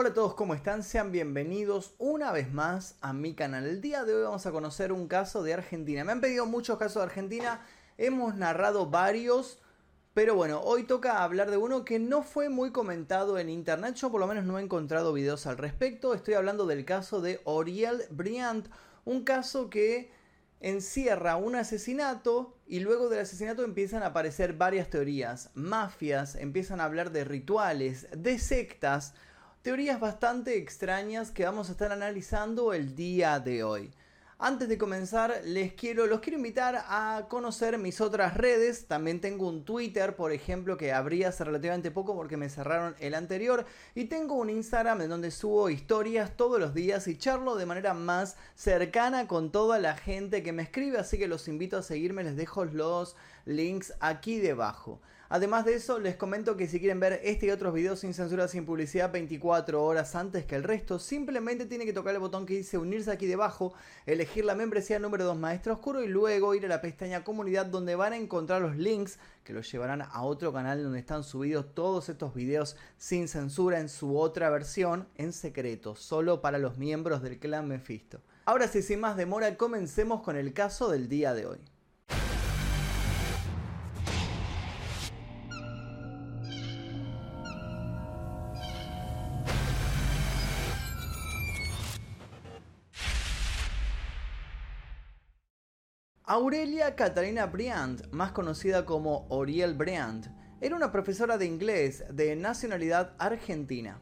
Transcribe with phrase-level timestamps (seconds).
[0.00, 0.82] Hola a todos, ¿cómo están?
[0.82, 3.66] Sean bienvenidos una vez más a mi canal.
[3.66, 6.04] El día de hoy vamos a conocer un caso de Argentina.
[6.04, 7.60] Me han pedido muchos casos de Argentina,
[7.98, 9.58] hemos narrado varios,
[10.14, 13.94] pero bueno, hoy toca hablar de uno que no fue muy comentado en internet.
[13.96, 16.14] Yo por lo menos no he encontrado videos al respecto.
[16.14, 18.70] Estoy hablando del caso de Oriel Briand,
[19.04, 20.10] un caso que
[20.60, 26.84] encierra un asesinato y luego del asesinato empiezan a aparecer varias teorías, mafias, empiezan a
[26.84, 29.12] hablar de rituales, de sectas
[29.62, 33.90] teorías bastante extrañas que vamos a estar analizando el día de hoy.
[34.42, 38.86] Antes de comenzar, les quiero, los quiero invitar a conocer mis otras redes.
[38.86, 43.14] También tengo un Twitter, por ejemplo, que abrí hace relativamente poco porque me cerraron el
[43.14, 43.66] anterior.
[43.94, 47.92] Y tengo un Instagram en donde subo historias todos los días y charlo de manera
[47.92, 50.96] más cercana con toda la gente que me escribe.
[50.96, 55.02] Así que los invito a seguirme, les dejo los links aquí debajo.
[55.32, 58.48] Además de eso, les comento que si quieren ver este y otros videos sin censura,
[58.48, 62.56] sin publicidad, 24 horas antes que el resto, simplemente tienen que tocar el botón que
[62.56, 63.72] dice unirse aquí debajo,
[64.06, 67.94] elegir la membresía número 2 Maestro Oscuro y luego ir a la pestaña comunidad donde
[67.94, 72.08] van a encontrar los links que los llevarán a otro canal donde están subidos todos
[72.08, 77.38] estos videos sin censura en su otra versión en secreto, solo para los miembros del
[77.38, 78.20] clan Mephisto.
[78.46, 81.60] Ahora sí, sin más demora, comencemos con el caso del día de hoy.
[96.32, 103.16] Aurelia Catalina Briand, más conocida como Oriel Briand, era una profesora de inglés de nacionalidad
[103.18, 104.00] argentina.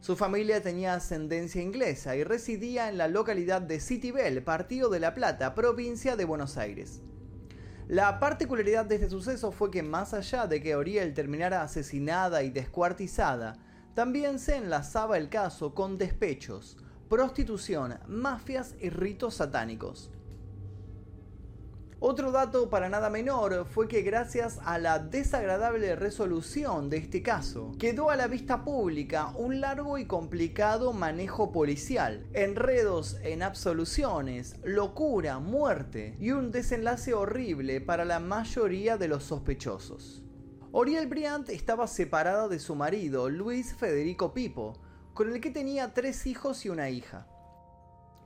[0.00, 5.14] Su familia tenía ascendencia inglesa y residía en la localidad de Citibel, Partido de La
[5.14, 7.02] Plata, provincia de Buenos Aires.
[7.86, 12.50] La particularidad de este suceso fue que más allá de que Oriel terminara asesinada y
[12.50, 13.58] descuartizada,
[13.94, 20.10] también se enlazaba el caso con despechos, prostitución, mafias y ritos satánicos.
[22.02, 27.72] Otro dato para nada menor fue que gracias a la desagradable resolución de este caso,
[27.78, 35.40] quedó a la vista pública un largo y complicado manejo policial, enredos en absoluciones, locura,
[35.40, 40.22] muerte y un desenlace horrible para la mayoría de los sospechosos.
[40.72, 44.72] Oriel Briand estaba separada de su marido, Luis Federico Pipo,
[45.12, 47.26] con el que tenía tres hijos y una hija.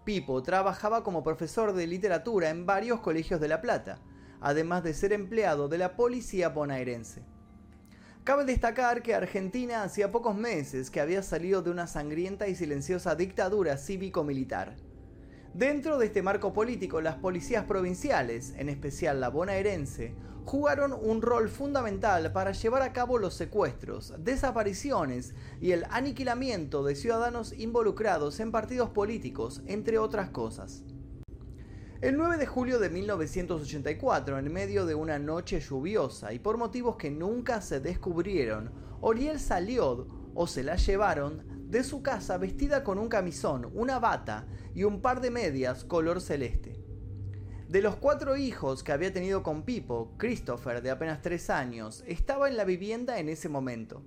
[0.04, 4.00] Pipo trabajaba como profesor de literatura en varios colegios de La Plata,
[4.40, 7.22] además de ser empleado de la policía bonaerense.
[8.22, 13.14] Cabe destacar que Argentina hacía pocos meses que había salido de una sangrienta y silenciosa
[13.14, 14.76] dictadura cívico-militar.
[15.54, 20.14] Dentro de este marco político, las policías provinciales, en especial la bonaerense,
[20.44, 26.94] jugaron un rol fundamental para llevar a cabo los secuestros, desapariciones y el aniquilamiento de
[26.94, 30.84] ciudadanos involucrados en partidos políticos, entre otras cosas.
[32.02, 36.96] El 9 de julio de 1984, en medio de una noche lluviosa y por motivos
[36.96, 42.98] que nunca se descubrieron, Oriel salió, o se la llevaron, de su casa vestida con
[42.98, 46.83] un camisón, una bata y un par de medias color celeste.
[47.74, 52.48] De los cuatro hijos que había tenido con Pipo, Christopher, de apenas tres años, estaba
[52.48, 54.00] en la vivienda en ese momento.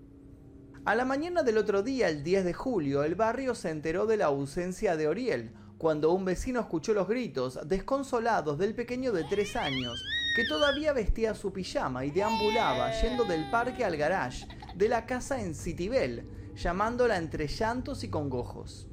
[0.85, 4.15] A la mañana del otro día, el 10 de julio, el barrio se enteró de
[4.15, 9.57] la ausencia de Oriel, cuando un vecino escuchó los gritos desconsolados del pequeño de tres
[9.57, 10.01] años,
[10.33, 14.47] que todavía vestía su pijama y deambulaba yendo del parque al garage
[14.77, 18.87] de la casa en Citibel, llamándola entre llantos y congojos.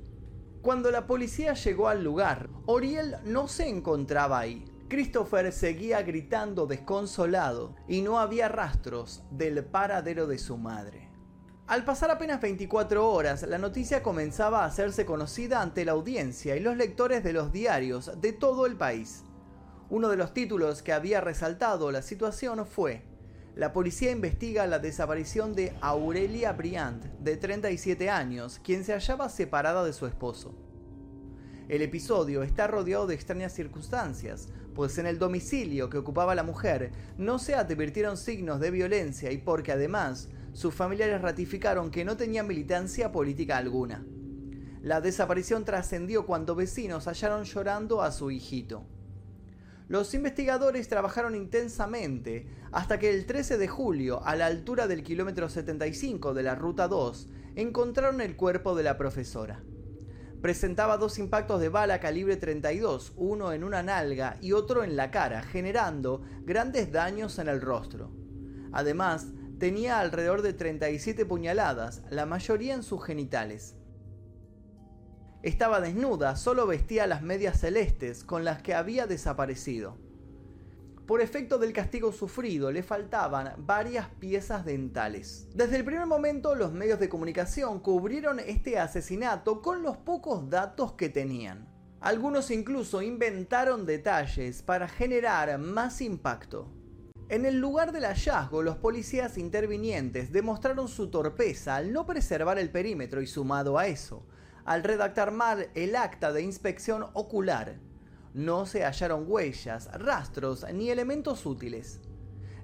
[0.65, 4.65] Cuando la policía llegó al lugar, Oriel no se encontraba ahí.
[4.89, 11.11] Christopher seguía gritando desconsolado y no había rastros del paradero de su madre.
[11.67, 16.61] Al pasar apenas 24 horas, la noticia comenzaba a hacerse conocida ante la audiencia y
[16.61, 19.23] los lectores de los diarios de todo el país.
[19.91, 23.05] Uno de los títulos que había resaltado la situación fue
[23.57, 29.85] la policía investiga la desaparición de Aurelia Briand, de 37 años, quien se hallaba separada
[29.85, 30.57] de su esposo.
[31.69, 36.91] El episodio está rodeado de extrañas circunstancias, pues en el domicilio que ocupaba la mujer
[37.17, 42.43] no se advirtieron signos de violencia y porque además sus familiares ratificaron que no tenía
[42.43, 44.05] militancia política alguna.
[44.83, 48.85] La desaparición trascendió cuando vecinos hallaron llorando a su hijito.
[49.87, 55.51] Los investigadores trabajaron intensamente hasta que el 13 de julio, a la altura del kilómetro
[55.51, 59.63] 75 de la Ruta 2, encontraron el cuerpo de la profesora.
[60.41, 65.11] Presentaba dos impactos de bala calibre 32, uno en una nalga y otro en la
[65.11, 68.11] cara, generando grandes daños en el rostro.
[68.73, 69.29] Además,
[69.59, 73.77] tenía alrededor de 37 puñaladas, la mayoría en sus genitales.
[75.45, 79.99] Estaba desnuda, solo vestía las medias celestes con las que había desaparecido.
[81.07, 85.47] Por efecto del castigo sufrido, le faltaban varias piezas dentales.
[85.55, 90.93] Desde el primer momento, los medios de comunicación cubrieron este asesinato con los pocos datos
[90.93, 91.69] que tenían.
[92.01, 96.73] Algunos incluso inventaron detalles para generar más impacto.
[97.29, 102.71] En el lugar del hallazgo, los policías intervinientes demostraron su torpeza al no preservar el
[102.71, 104.25] perímetro y sumado a eso,
[104.65, 107.79] al redactar mal el acta de inspección ocular,
[108.35, 112.01] no se hallaron huellas, rastros ni elementos útiles.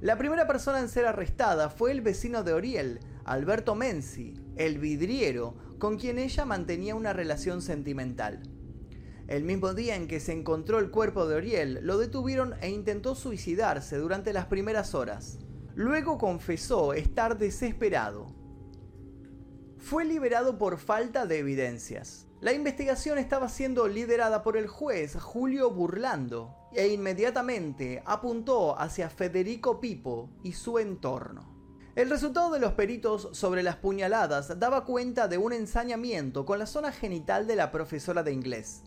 [0.00, 5.54] La primera persona en ser arrestada fue el vecino de Oriel, Alberto Menzi, el vidriero,
[5.78, 8.42] con quien ella mantenía una relación sentimental.
[9.28, 13.14] El mismo día en que se encontró el cuerpo de Oriel, lo detuvieron e intentó
[13.14, 15.38] suicidarse durante las primeras horas.
[15.76, 18.39] Luego confesó estar desesperado.
[19.80, 22.26] Fue liberado por falta de evidencias.
[22.40, 29.80] La investigación estaba siendo liderada por el juez Julio Burlando e inmediatamente apuntó hacia Federico
[29.80, 31.58] Pipo y su entorno.
[31.96, 36.66] El resultado de los peritos sobre las puñaladas daba cuenta de un ensañamiento con la
[36.66, 38.82] zona genital de la profesora de inglés.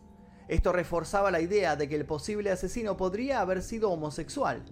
[0.47, 4.63] Esto reforzaba la idea de que el posible asesino podría haber sido homosexual.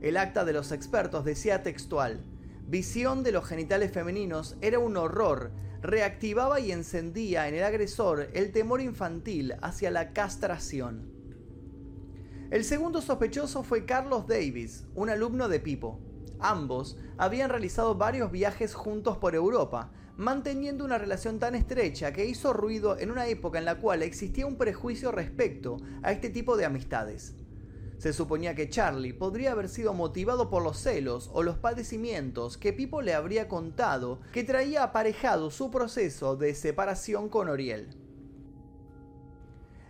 [0.00, 2.24] El acta de los expertos decía textual,
[2.66, 8.52] visión de los genitales femeninos era un horror reactivaba y encendía en el agresor el
[8.52, 11.10] temor infantil hacia la castración.
[12.50, 15.98] El segundo sospechoso fue Carlos Davis, un alumno de Pipo.
[16.38, 22.52] Ambos habían realizado varios viajes juntos por Europa, manteniendo una relación tan estrecha que hizo
[22.52, 26.66] ruido en una época en la cual existía un prejuicio respecto a este tipo de
[26.66, 27.34] amistades.
[28.02, 32.72] Se suponía que Charlie podría haber sido motivado por los celos o los padecimientos que
[32.72, 37.96] Pipo le habría contado que traía aparejado su proceso de separación con Oriel.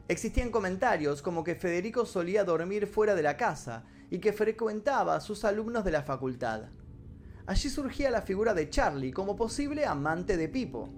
[0.09, 5.21] Existían comentarios como que Federico solía dormir fuera de la casa y que frecuentaba a
[5.23, 6.65] sus alumnos de la facultad.
[7.47, 10.91] Allí surgía la figura de Charlie como posible amante de Pipo.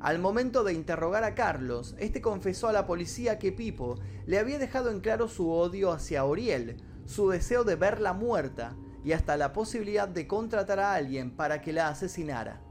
[0.00, 4.58] Al momento de interrogar a Carlos, este confesó a la policía que Pipo le había
[4.58, 8.74] dejado en claro su odio hacia Oriel, su deseo de verla muerta
[9.04, 12.62] y hasta la posibilidad de contratar a alguien para que la asesinara.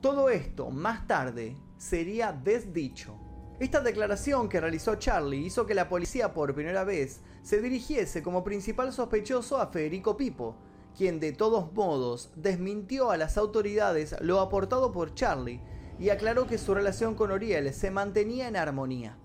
[0.00, 3.18] Todo esto, más tarde, sería desdicho.
[3.58, 8.42] Esta declaración que realizó Charlie hizo que la policía por primera vez se dirigiese como
[8.42, 10.56] principal sospechoso a Federico Pipo,
[10.96, 15.60] quien de todos modos desmintió a las autoridades lo aportado por Charlie
[15.98, 19.18] y aclaró que su relación con Oriel se mantenía en armonía.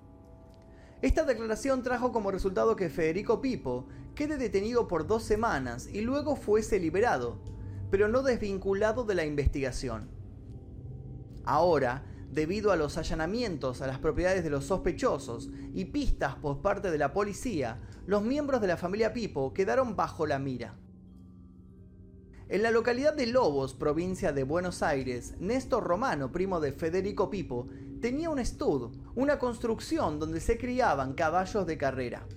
[1.01, 6.35] Esta declaración trajo como resultado que Federico Pipo quede detenido por dos semanas y luego
[6.35, 7.37] fuese liberado,
[7.91, 10.09] pero no desvinculado de la investigación.
[11.43, 16.91] Ahora, debido a los allanamientos a las propiedades de los sospechosos y pistas por parte
[16.91, 20.75] de la policía, los miembros de la familia Pipo quedaron bajo la mira.
[22.47, 27.67] En la localidad de Lobos, provincia de Buenos Aires, Néstor Romano, primo de Federico Pipo,
[28.01, 32.27] tenía un estud, una construcción donde se criaban caballos de carrera.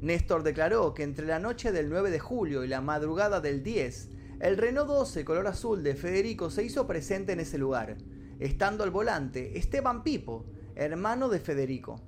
[0.00, 4.10] Néstor declaró que entre la noche del 9 de julio y la madrugada del 10,
[4.38, 7.96] el Renault 12 color azul de Federico se hizo presente en ese lugar,
[8.38, 10.46] estando al volante Esteban Pipo,
[10.76, 12.00] hermano de Federico,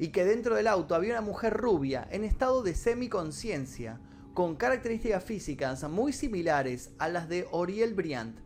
[0.00, 4.00] y que dentro del auto había una mujer rubia en estado de semiconciencia,
[4.34, 8.36] con características físicas muy similares a las de Oriel Briand.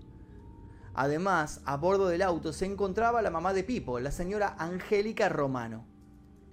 [0.94, 5.86] Además, a bordo del auto se encontraba la mamá de Pipo, la señora Angélica Romano.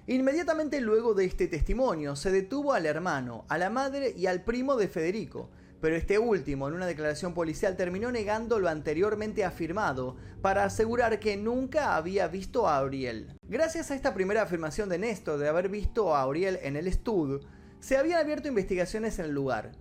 [0.05, 4.75] Inmediatamente luego de este testimonio se detuvo al hermano, a la madre y al primo
[4.75, 5.49] de Federico,
[5.79, 11.37] pero este último en una declaración policial terminó negando lo anteriormente afirmado para asegurar que
[11.37, 13.37] nunca había visto a Auriel.
[13.47, 17.39] Gracias a esta primera afirmación de Néstor de haber visto a Auriel en el estudio,
[17.83, 19.73] se habían abierto investigaciones en el lugar.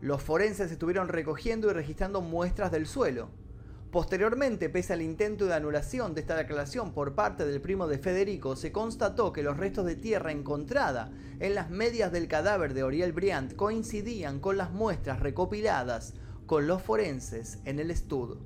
[0.00, 3.28] Los forenses estuvieron recogiendo y registrando muestras del suelo.
[3.92, 8.56] Posteriormente, pese al intento de anulación de esta declaración por parte del primo de Federico,
[8.56, 13.12] se constató que los restos de tierra encontrada en las medias del cadáver de Oriel
[13.12, 16.14] Briand coincidían con las muestras recopiladas
[16.46, 18.40] con los forenses en el estudio.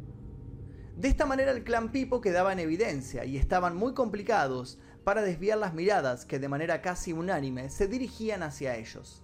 [0.94, 5.58] De esta manera el clan Pipo quedaba en evidencia y estaban muy complicados para desviar
[5.58, 9.22] las miradas que de manera casi unánime se dirigían hacia ellos.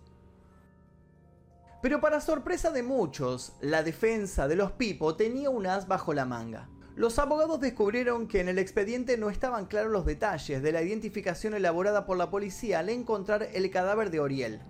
[1.82, 6.26] Pero para sorpresa de muchos, la defensa de los Pipo tenía un as bajo la
[6.26, 6.68] manga.
[6.94, 11.54] Los abogados descubrieron que en el expediente no estaban claros los detalles de la identificación
[11.54, 14.60] elaborada por la policía al encontrar el cadáver de Oriel.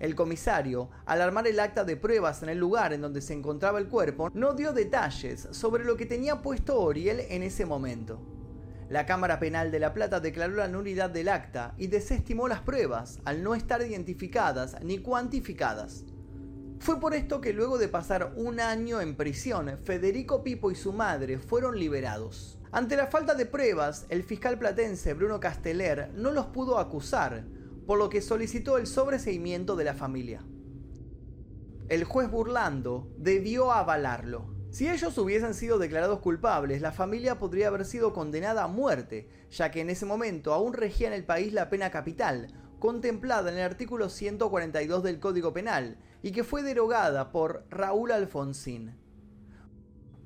[0.00, 3.78] El comisario, al armar el acta de pruebas en el lugar en donde se encontraba
[3.78, 8.18] el cuerpo, no dio detalles sobre lo que tenía puesto Oriel en ese momento.
[8.90, 13.20] La Cámara Penal de La Plata declaró la nulidad del acta y desestimó las pruebas,
[13.24, 16.04] al no estar identificadas ni cuantificadas.
[16.80, 20.92] Fue por esto que luego de pasar un año en prisión, Federico Pipo y su
[20.92, 22.58] madre fueron liberados.
[22.72, 27.44] Ante la falta de pruebas, el fiscal platense Bruno Casteller no los pudo acusar,
[27.86, 30.42] por lo que solicitó el sobreseimiento de la familia.
[31.88, 34.59] El juez Burlando debió avalarlo.
[34.70, 39.72] Si ellos hubiesen sido declarados culpables, la familia podría haber sido condenada a muerte, ya
[39.72, 42.46] que en ese momento aún regía en el país la pena capital,
[42.78, 48.94] contemplada en el artículo 142 del Código Penal, y que fue derogada por Raúl Alfonsín.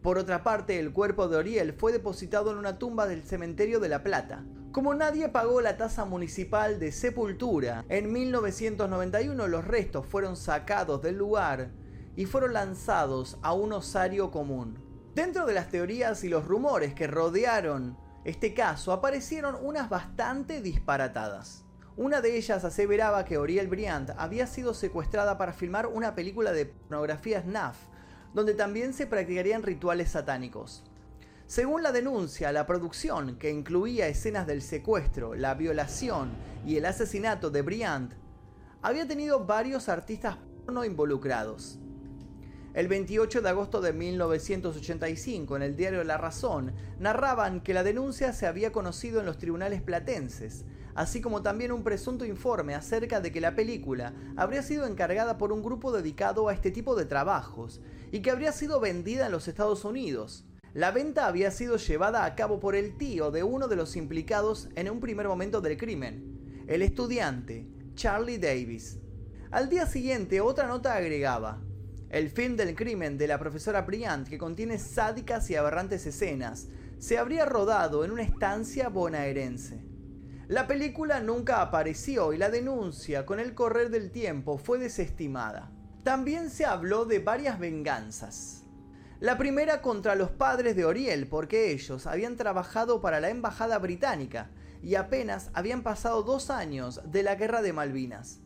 [0.02, 3.88] Por otra parte, el cuerpo de Oriel fue depositado en una tumba del cementerio de
[3.88, 4.44] La Plata.
[4.72, 11.16] Como nadie pagó la tasa municipal de sepultura, en 1991 los restos fueron sacados del
[11.16, 11.70] lugar
[12.16, 14.78] y fueron lanzados a un osario común.
[15.14, 21.64] Dentro de las teorías y los rumores que rodearon este caso aparecieron unas bastante disparatadas.
[21.96, 26.66] Una de ellas aseveraba que Oriel Briand había sido secuestrada para filmar una película de
[26.66, 27.76] pornografía SNAF,
[28.32, 30.82] donde también se practicarían rituales satánicos.
[31.46, 36.30] Según la denuncia, la producción, que incluía escenas del secuestro, la violación
[36.66, 38.14] y el asesinato de Briand,
[38.80, 41.78] había tenido varios artistas porno involucrados.
[42.74, 48.32] El 28 de agosto de 1985, en el diario La Razón, narraban que la denuncia
[48.32, 50.64] se había conocido en los tribunales platenses,
[50.96, 55.52] así como también un presunto informe acerca de que la película habría sido encargada por
[55.52, 59.46] un grupo dedicado a este tipo de trabajos y que habría sido vendida en los
[59.46, 60.44] Estados Unidos.
[60.72, 64.68] La venta había sido llevada a cabo por el tío de uno de los implicados
[64.74, 68.98] en un primer momento del crimen, el estudiante Charlie Davis.
[69.52, 71.62] Al día siguiente otra nota agregaba,
[72.14, 76.68] el film del crimen de la profesora Bryant, que contiene sádicas y aberrantes escenas,
[77.00, 79.82] se habría rodado en una estancia bonaerense.
[80.46, 85.72] La película nunca apareció y la denuncia con el correr del tiempo fue desestimada.
[86.04, 88.62] También se habló de varias venganzas.
[89.18, 94.50] La primera contra los padres de Oriel, porque ellos habían trabajado para la Embajada Británica
[94.84, 98.43] y apenas habían pasado dos años de la Guerra de Malvinas.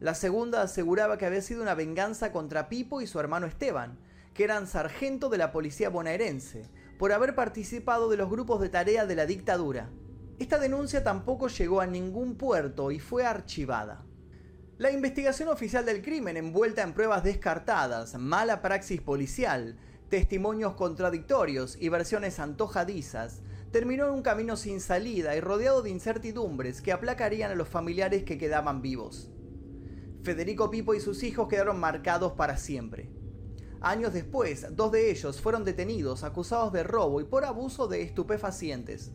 [0.00, 3.98] La segunda aseguraba que había sido una venganza contra Pipo y su hermano Esteban,
[4.34, 9.06] que eran sargento de la policía bonaerense, por haber participado de los grupos de tarea
[9.06, 9.90] de la dictadura.
[10.38, 14.04] Esta denuncia tampoco llegó a ningún puerto y fue archivada.
[14.76, 19.76] La investigación oficial del crimen, envuelta en pruebas descartadas, mala praxis policial,
[20.08, 26.82] testimonios contradictorios y versiones antojadizas, terminó en un camino sin salida y rodeado de incertidumbres
[26.82, 29.30] que aplacarían a los familiares que quedaban vivos.
[30.24, 33.10] Federico Pipo y sus hijos quedaron marcados para siempre.
[33.82, 39.12] Años después, dos de ellos fueron detenidos acusados de robo y por abuso de estupefacientes.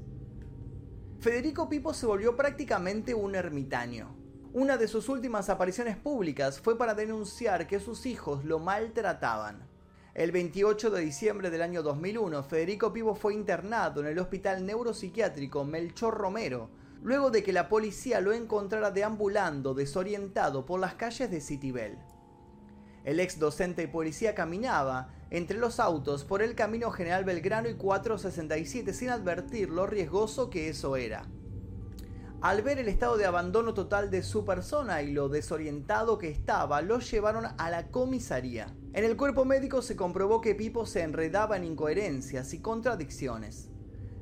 [1.20, 4.16] Federico Pipo se volvió prácticamente un ermitaño.
[4.54, 9.68] Una de sus últimas apariciones públicas fue para denunciar que sus hijos lo maltrataban.
[10.14, 15.66] El 28 de diciembre del año 2001, Federico Pipo fue internado en el Hospital Neuropsiquiátrico
[15.66, 16.70] Melchor Romero,
[17.02, 21.98] luego de que la policía lo encontrara deambulando desorientado por las calles de Citibel.
[23.04, 27.76] El ex docente y policía caminaba entre los autos por el camino General Belgrano y
[27.76, 31.26] 467 sin advertir lo riesgoso que eso era.
[32.42, 36.82] Al ver el estado de abandono total de su persona y lo desorientado que estaba,
[36.82, 38.74] lo llevaron a la comisaría.
[38.94, 43.70] En el cuerpo médico se comprobó que Pipo se enredaba en incoherencias y contradicciones.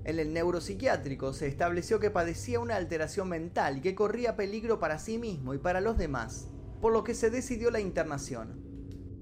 [0.08, 5.00] En el neuropsiquiátrico se estableció que padecía una alteración mental y que corría peligro para
[5.00, 6.48] sí mismo y para los demás,
[6.80, 8.64] por lo que se decidió la internación.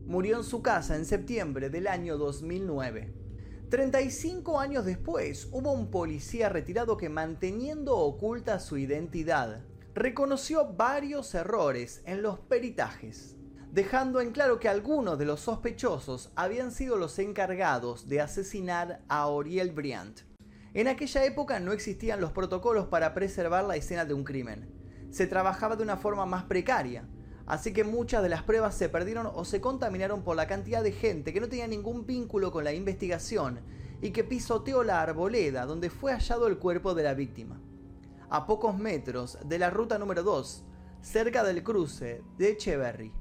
[0.06, 3.16] Murió en su casa en septiembre del año 2009.
[3.72, 9.64] 35 años después, hubo un policía retirado que manteniendo oculta su identidad,
[9.96, 13.36] reconoció varios errores en los peritajes,
[13.72, 19.26] dejando en claro que algunos de los sospechosos habían sido los encargados de asesinar a
[19.26, 20.35] Oriel Briand.
[20.76, 24.68] En aquella época no existían los protocolos para preservar la escena de un crimen.
[25.10, 27.08] Se trabajaba de una forma más precaria,
[27.46, 30.92] así que muchas de las pruebas se perdieron o se contaminaron por la cantidad de
[30.92, 33.62] gente que no tenía ningún vínculo con la investigación
[34.02, 37.62] y que pisoteó la arboleda donde fue hallado el cuerpo de la víctima.
[38.30, 40.66] A pocos metros de la ruta número 2,
[41.00, 43.14] cerca del cruce de Echeverry.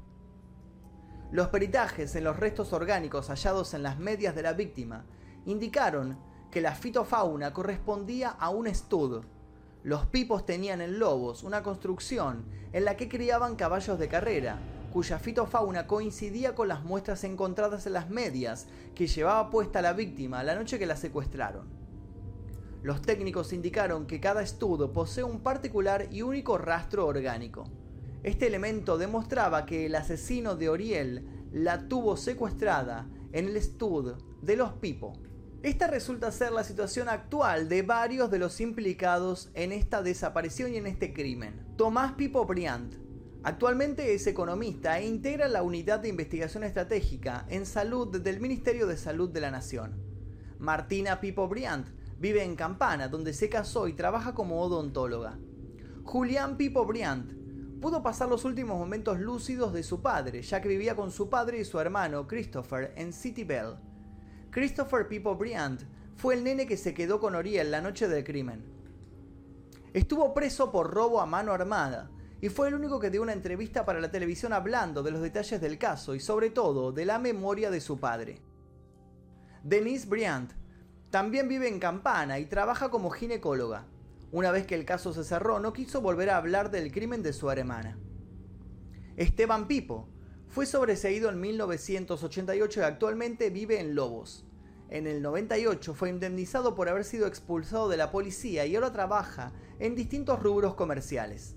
[1.31, 5.07] Los peritajes en los restos orgánicos hallados en las medias de la víctima
[5.47, 9.25] indicaron que la fitofauna correspondía a un estudo.
[9.83, 14.61] Los pipos tenían en Lobos una construcción en la que criaban caballos de carrera,
[14.93, 20.45] cuya fitofauna coincidía con las muestras encontradas en las medias que llevaba puesta la víctima
[20.45, 21.67] la noche que la secuestraron.
[22.85, 27.65] Los técnicos indicaron que cada estudio posee un particular y único rastro orgánico.
[28.23, 34.55] Este elemento demostraba que el asesino de Oriel la tuvo secuestrada en el estudio de
[34.55, 35.15] los Pipo.
[35.65, 40.77] Esta resulta ser la situación actual de varios de los implicados en esta desaparición y
[40.77, 41.59] en este crimen.
[41.79, 42.93] Tomás Pipo Briand.
[43.45, 48.99] Actualmente es economista e integra la Unidad de Investigación Estratégica en Salud del Ministerio de
[48.99, 49.95] Salud de la Nación.
[50.59, 51.87] Martina Pipo Briand
[52.19, 55.39] vive en Campana, donde se casó y trabaja como odontóloga.
[56.03, 60.95] Julián Pipo Briand pudo pasar los últimos momentos lúcidos de su padre, ya que vivía
[60.95, 63.77] con su padre y su hermano Christopher en City Bell.
[64.55, 65.81] Christopher Pipo Briand
[66.15, 68.65] fue el nene que se quedó con Oriel la noche del crimen.
[69.93, 72.09] Estuvo preso por robo a mano armada
[72.41, 75.61] y fue el único que dio una entrevista para la televisión hablando de los detalles
[75.61, 78.43] del caso y sobre todo de la memoria de su padre.
[79.65, 80.53] Denise Briand
[81.11, 83.87] también vive en Campana y trabaja como ginecóloga.
[84.31, 87.33] Una vez que el caso se cerró, no quiso volver a hablar del crimen de
[87.33, 87.99] su hermana.
[89.17, 90.14] Esteban Pipo
[90.49, 94.45] fue sobreseído en 1988 y actualmente vive en Lobos.
[94.89, 99.53] En el 98 fue indemnizado por haber sido expulsado de la policía y ahora trabaja
[99.79, 101.57] en distintos rubros comerciales.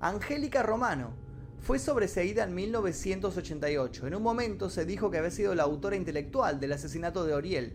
[0.00, 1.14] Angélica Romano
[1.60, 4.06] fue sobreseída en 1988.
[4.06, 7.74] En un momento se dijo que había sido la autora intelectual del asesinato de Oriel.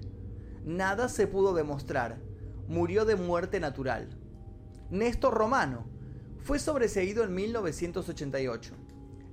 [0.65, 2.19] Nada se pudo demostrar.
[2.67, 4.17] Murió de muerte natural.
[4.89, 5.85] Néstor Romano
[6.39, 8.73] fue sobreseído en 1988.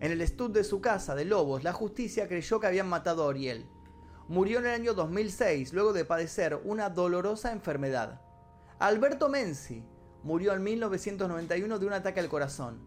[0.01, 3.27] En el estudio de su casa de Lobos, la justicia creyó que habían matado a
[3.27, 3.67] Oriel.
[4.29, 8.21] Murió en el año 2006 luego de padecer una dolorosa enfermedad.
[8.79, 9.83] Alberto Menzi
[10.23, 12.79] murió en 1991 de un ataque al corazón.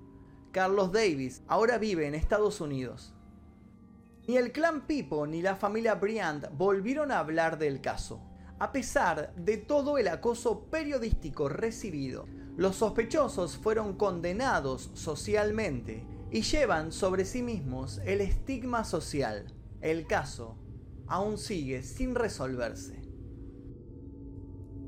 [0.53, 3.13] Carlos Davis ahora vive en Estados Unidos.
[4.27, 8.22] Ni el clan Pipo ni la familia Briand volvieron a hablar del caso,
[8.58, 12.25] a pesar de todo el acoso periodístico recibido.
[12.56, 19.54] Los sospechosos fueron condenados socialmente y llevan sobre sí mismos el estigma social.
[19.82, 20.58] El caso
[21.08, 23.02] aún sigue sin resolverse.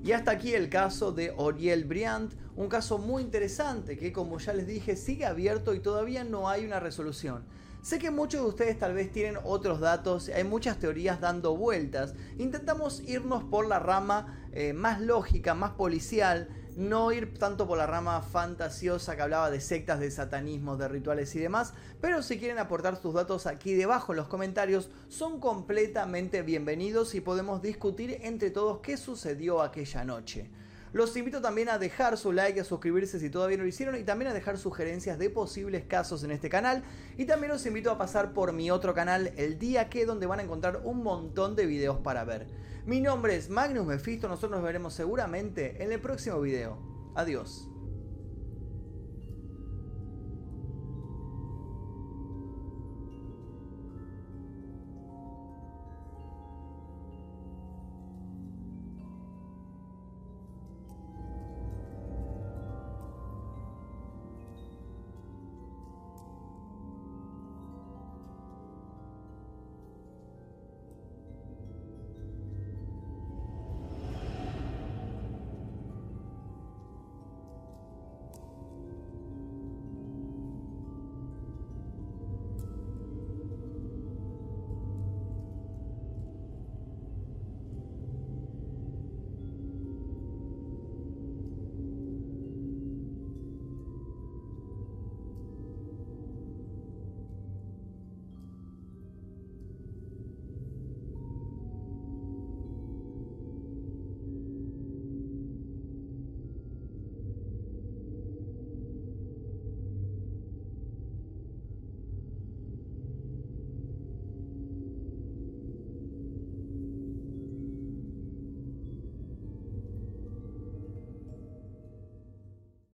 [0.03, 4.53] Y hasta aquí el caso de Oriel Briand, un caso muy interesante que como ya
[4.53, 7.45] les dije sigue abierto y todavía no hay una resolución.
[7.81, 12.15] Sé que muchos de ustedes tal vez tienen otros datos, hay muchas teorías dando vueltas.
[12.37, 17.85] Intentamos irnos por la rama eh, más lógica, más policial, no ir tanto por la
[17.85, 22.59] rama fantasiosa que hablaba de sectas, de satanismo, de rituales y demás, pero si quieren
[22.59, 28.51] aportar sus datos aquí debajo en los comentarios, son completamente bienvenidos y podemos discutir entre
[28.51, 30.49] todos qué sucedió aquella noche.
[30.93, 34.03] Los invito también a dejar su like, a suscribirse si todavía no lo hicieron y
[34.03, 36.83] también a dejar sugerencias de posibles casos en este canal.
[37.17, 40.39] Y también los invito a pasar por mi otro canal, El Día Que, donde van
[40.39, 42.45] a encontrar un montón de videos para ver.
[42.85, 46.77] Mi nombre es Magnus Mephisto, nosotros nos veremos seguramente en el próximo video.
[47.15, 47.72] Adiós.